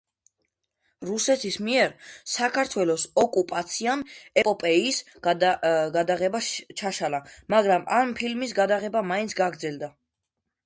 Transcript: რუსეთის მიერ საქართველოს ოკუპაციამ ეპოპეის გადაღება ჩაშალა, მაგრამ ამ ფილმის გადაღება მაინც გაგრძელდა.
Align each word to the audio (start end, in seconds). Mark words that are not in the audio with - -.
რუსეთის 1.07 1.57
მიერ 1.65 1.91
საქართველოს 2.35 3.03
ოკუპაციამ 3.23 4.01
ეპოპეის 4.43 5.01
გადაღება 5.27 6.41
ჩაშალა, 6.81 7.19
მაგრამ 7.55 7.85
ამ 7.99 8.15
ფილმის 8.21 8.57
გადაღება 8.61 9.05
მაინც 9.13 9.37
გაგრძელდა. 9.43 9.91